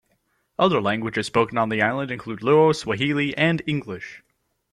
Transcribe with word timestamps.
Other 0.57 0.81
languages 0.81 1.27
spoken 1.27 1.59
on 1.59 1.69
the 1.69 1.83
island 1.83 2.09
include 2.09 2.39
Luo, 2.39 2.75
Swahili, 2.75 3.37
and 3.37 3.61
English. 3.67 4.23